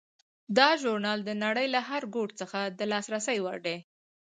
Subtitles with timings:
[0.57, 3.77] دا ژورنال د نړۍ له هر ګوټ څخه د لاسرسي وړ دی.